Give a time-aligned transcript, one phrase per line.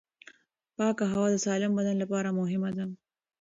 [0.75, 2.85] پاکه هوا د سالم بدن لپاره مهمه ده.